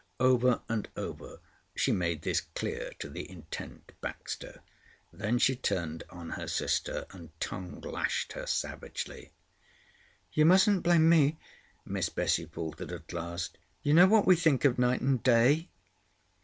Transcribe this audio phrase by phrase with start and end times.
[0.19, 1.39] Over and over
[1.75, 4.61] she made this clear to the intent Baxter.
[5.13, 9.31] Then she turned on her sister and tongue lashed her savagely.
[10.33, 11.37] "You mustn't blame me,"
[11.85, 13.59] Miss Bessie faltered at last.
[13.83, 15.69] "You know what we think of night and day."